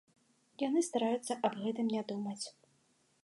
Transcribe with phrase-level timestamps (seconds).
[0.67, 2.41] Яны стараюцца аб гэтым не думаць.